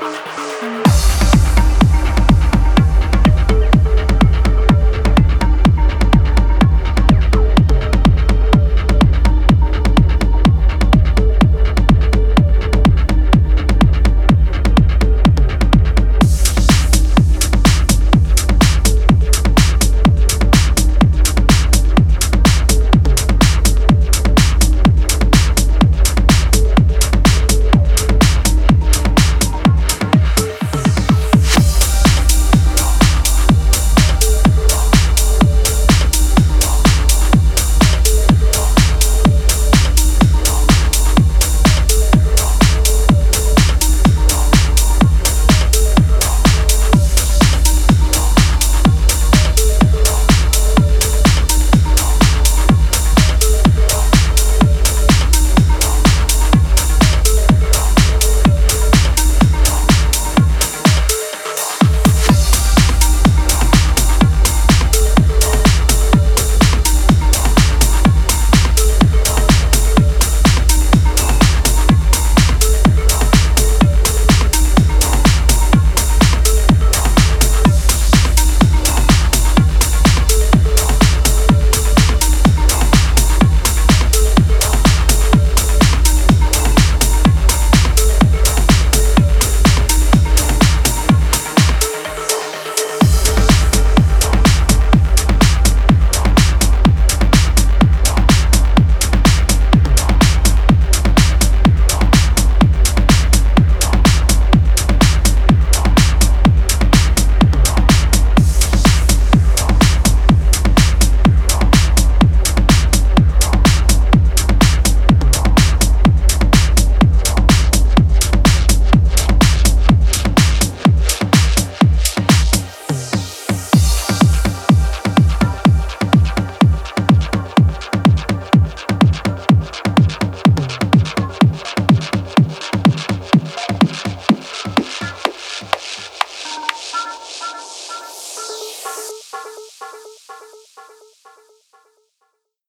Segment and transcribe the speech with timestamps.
[0.00, 0.69] Música